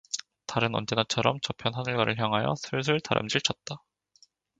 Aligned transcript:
달은 0.47 0.73
언제나처럼 0.73 1.37
저편 1.43 1.75
하늘가를 1.75 2.17
향 2.19 2.33
하여 2.33 2.55
슬슬 2.57 2.99
달음질쳤다. 3.01 3.83